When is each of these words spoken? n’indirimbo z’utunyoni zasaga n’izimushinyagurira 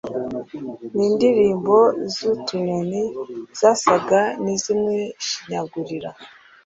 n’indirimbo 0.97 1.77
z’utunyoni 2.15 3.01
zasaga 3.59 4.19
n’izimushinyagurira 4.43 6.09